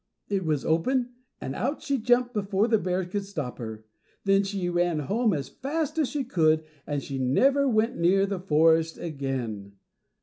It 0.29 0.45
was 0.45 0.65
open, 0.65 1.11
and 1.39 1.53
out 1.53 1.83
she 1.83 1.99
jumped 1.99 2.33
before 2.33 2.67
the 2.67 2.79
bears 2.79 3.05
could 3.09 3.23
stop 3.23 3.59
her. 3.59 3.85
Then 4.23 4.39
home 4.41 4.45
she 4.45 4.67
ran 4.67 4.99
as 5.33 5.47
fast 5.49 5.99
as 5.99 6.09
she 6.09 6.23
could, 6.23 6.63
and 6.87 7.03
she 7.03 7.19
never 7.19 7.69
went 7.69 7.97
near 7.99 8.25
the 8.25 8.39
forest 8.39 8.97
again. 8.97 9.73